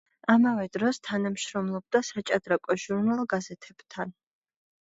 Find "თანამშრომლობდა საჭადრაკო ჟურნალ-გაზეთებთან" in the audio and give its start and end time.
1.07-4.19